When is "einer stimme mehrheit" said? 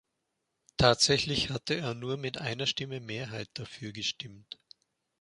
2.39-3.49